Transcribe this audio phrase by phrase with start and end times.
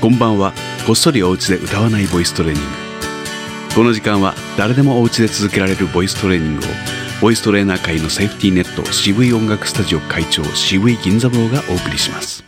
[0.00, 0.52] こんばんは。
[0.86, 2.68] こっそりお家で歌わないボイストレーニング。
[3.74, 6.68] この時間は誰でもお家で続けられるボイストレーニングを
[7.20, 12.44] ボイストレーナー界のセーフティーネット渋い音楽スタジオ会長渋い銀座坊がお送りします。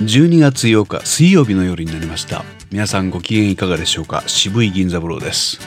[0.00, 2.42] 12月8日水曜日の夜になりました。
[2.70, 4.24] 皆さんご機嫌いかがでしょうか？
[4.26, 5.60] 渋い銀座坊です。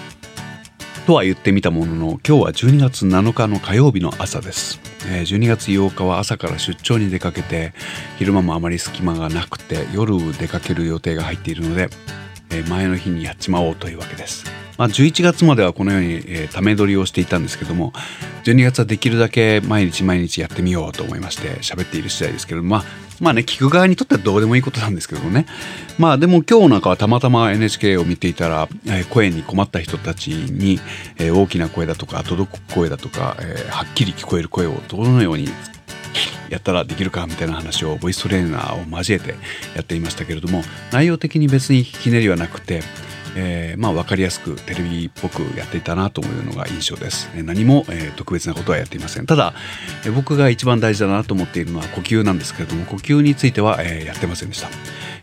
[1.08, 7.72] とは言ってみたものの今日は12月7日の火曜日の朝です12月8日は朝から出張に出かけて
[8.18, 11.88] 昼間もあまり隙間がなくて夜出かける予定が入っているので
[12.70, 14.46] 前の日にやっちまおうというわけです。
[14.78, 17.94] まあ、11月まではこのように、えー、ため撮りをしていたんですけども
[18.44, 22.84] 12月はできるだけ毎日毎日やってみようと思いまして喋っている次第ですけどまあ
[23.20, 25.46] まあね聞く側にとってはどうでもいいことなんですけどもね。
[25.98, 30.80] まあでも今日なんかはたまたま NHK を見ていたら、えー、声に困った人たちに、
[31.18, 35.50] えー、大きな声だとか届く声だとか、えー、はっきり聞こえる声をどのように
[36.50, 39.36] やったらできるかみたいな話をボイストレーナーを交えて
[39.76, 42.82] やっていましたけれども内容的に別にひねりはなくて
[43.40, 49.28] えー、まあ分かりやすくテレビっぽくやっていたなというのが印象です、何も、え、特別なことはやっていません。
[49.28, 49.54] ただ、
[50.06, 54.70] え、僕が一番大事だなと思っているのは呼吸なんですけれども呼吸については、え、やってませんでした、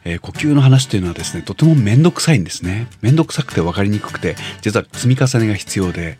[0.04, 2.86] え、呼吸の話というのはですねとても面倒くさいんですね。
[3.02, 6.18] 面倒くさくて分かりにくくて実は積み重ねが必要で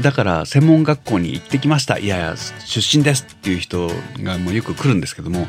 [0.00, 1.98] だから専門学校に行ってきました。
[1.98, 5.46] いやいや出身ですっていう人がもうよく来るんですけども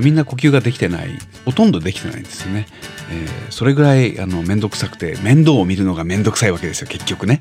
[0.00, 1.10] みんな呼吸ができてない。
[1.46, 2.66] ほとんどできてないんですよね、
[3.08, 7.40] えー、それぐらいあの面倒くさくて面倒を見るのが面倒くさいわけですよ結局ね。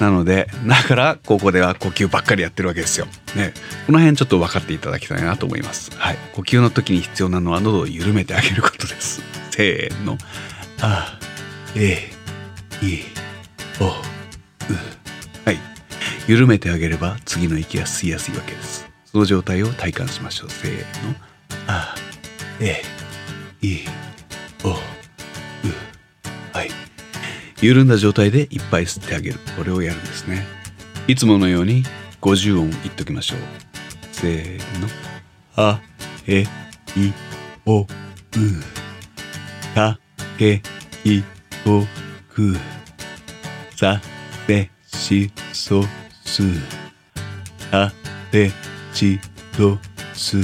[0.00, 3.06] なのでだからここでは呼吸ばっかりやってるわけですよ、
[3.36, 3.54] ね、
[3.86, 5.96] この辺ちょっと分かっていただきたいなと思います。
[5.96, 6.16] はい。
[6.32, 9.22] 呼吸の時に必要なのは喉を緩めてあげることです。
[9.52, 10.18] せーの。
[10.80, 11.18] あ
[11.76, 12.10] え
[12.82, 12.98] い
[13.80, 13.90] おう。
[15.44, 15.58] はい。
[16.26, 18.88] 緩めてあげれば次の息が吸いやすいわけです。
[19.04, 20.50] その状態を体感しましょう。
[20.50, 21.14] せーの。
[21.66, 21.94] あ
[22.60, 22.82] え
[23.60, 23.80] い
[24.64, 24.74] おう
[26.52, 26.70] はい。
[27.60, 29.38] 緩んだ状態でいっぱい吸ってあげる。
[29.56, 30.46] これをやるんですね。
[31.08, 31.82] いつものように
[32.20, 33.38] 50音言っときましょう。
[34.12, 34.88] せーの。
[35.56, 35.80] あ
[36.26, 36.46] えい
[37.66, 37.86] おう。
[39.74, 39.98] た
[40.38, 40.62] け
[41.04, 41.22] い
[41.66, 41.84] お
[42.32, 42.56] く。
[43.76, 44.00] さ
[44.46, 45.82] てしそ
[46.24, 46.42] す。
[47.70, 47.92] た
[48.30, 48.50] て
[48.92, 49.18] ち
[49.56, 49.78] と
[50.14, 50.38] す。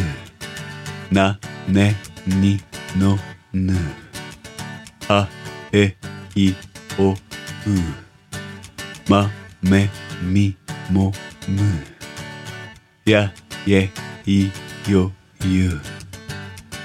[1.10, 1.38] な
[1.68, 2.60] ねに
[2.96, 3.18] の
[3.52, 3.74] ぬ。
[5.08, 5.28] あ
[5.72, 5.96] え
[6.36, 6.52] い
[6.98, 7.16] おう。
[9.08, 9.28] ま
[9.60, 9.90] め
[10.22, 10.56] み
[10.90, 11.12] も
[11.48, 11.62] む。
[13.04, 13.32] や
[13.66, 13.90] え
[14.24, 14.50] い
[14.88, 15.10] よ
[15.44, 15.80] ゆ。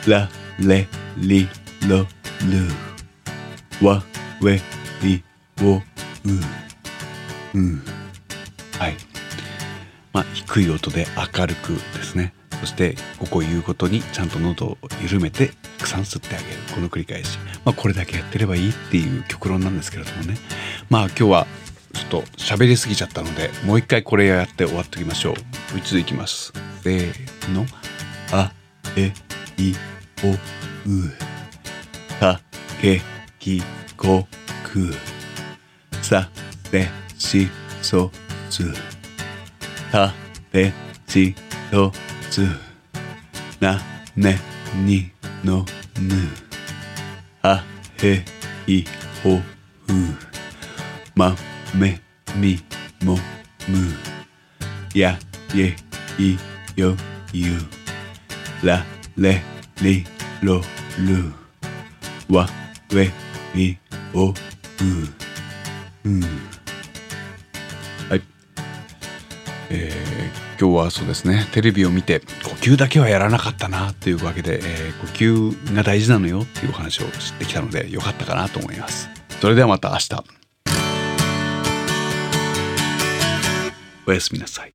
[0.08, 0.28] ら
[0.60, 0.88] れ
[1.18, 1.48] り
[1.88, 2.08] ろる。
[3.86, 4.04] わ
[4.42, 4.60] we
[5.04, 5.24] り
[5.62, 5.82] おう
[7.54, 7.60] う
[8.80, 8.96] はい。
[10.14, 11.06] まあ低い音で
[11.38, 12.34] 明るくですね。
[12.60, 16.52] そしてここ言うことにちゃんと喉を緩めてたくさん吸ってあげる。
[16.74, 20.38] この繰り返し、まあ、これだけやってればいいっていう極論なんですけれどもね。
[20.90, 21.48] まあ今日は
[21.94, 25.34] ちょっと喋りすぎちゃったのでもう一回これやって終わっておきましょう。
[25.34, 25.40] も
[25.76, 26.54] う一度いきます。
[26.84, 27.66] せーの。
[28.32, 28.52] あ
[28.98, 29.14] え
[29.58, 29.76] い
[30.24, 30.38] おう
[32.20, 32.40] た
[32.82, 33.02] け
[33.40, 33.62] き
[33.96, 34.28] こ
[34.64, 34.94] く
[36.02, 36.30] さ
[36.72, 36.88] て
[37.18, 37.48] し
[37.82, 38.12] そ
[38.50, 38.74] つ。
[39.92, 40.14] た
[40.52, 40.74] て
[41.08, 41.36] ち
[41.72, 41.92] と
[42.36, 42.42] つ
[43.62, 43.80] な
[44.14, 44.38] ね
[44.84, 45.10] に
[45.42, 45.60] の
[46.02, 46.16] ぬ
[47.42, 47.64] は
[48.04, 48.26] へ
[48.68, 48.84] い
[49.24, 49.42] ほう
[51.16, 51.34] ま
[51.74, 52.02] め
[52.36, 52.60] み
[53.06, 53.18] も
[53.70, 53.78] む
[54.94, 55.18] や
[55.54, 55.74] ye
[56.20, 56.38] い
[56.76, 56.98] よ
[57.32, 57.54] ゆ
[58.62, 58.84] ら
[59.16, 59.42] れ
[59.82, 60.04] り
[60.44, 60.60] ろ
[61.00, 61.32] る
[62.30, 62.50] わ
[62.94, 63.10] we
[63.56, 63.78] i
[64.14, 64.34] o
[64.82, 65.08] u.
[66.04, 66.55] うん
[69.76, 79.10] えー今日はそうですねテレビを見て呼吸だけはやらなかったなというわけで、えー、呼吸が大事なのよっていうお話を知ってきたのでよかったかなと思います。
[79.42, 80.24] それではまた明日。
[84.08, 84.75] おやすみなさい。